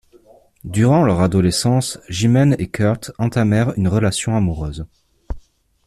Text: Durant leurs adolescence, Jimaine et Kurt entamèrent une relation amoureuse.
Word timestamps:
Durant 0.63 1.03
leurs 1.03 1.21
adolescence, 1.21 1.99
Jimaine 2.09 2.55
et 2.57 2.71
Kurt 2.71 3.11
entamèrent 3.19 3.71
une 3.77 3.87
relation 3.87 4.35
amoureuse. 4.35 4.87